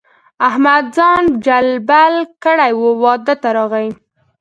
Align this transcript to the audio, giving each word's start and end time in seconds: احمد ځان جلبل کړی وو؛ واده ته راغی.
احمد 0.47 0.83
ځان 0.97 1.23
جلبل 1.45 2.13
کړی 2.43 2.71
وو؛ 2.75 2.91
واده 3.03 3.35
ته 3.41 3.49
راغی. 3.57 3.89